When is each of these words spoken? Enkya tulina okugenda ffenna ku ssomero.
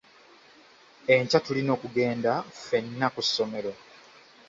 Enkya 1.13 1.39
tulina 1.45 1.71
okugenda 1.77 2.31
ffenna 2.55 3.07
ku 3.13 3.21
ssomero. 3.27 3.73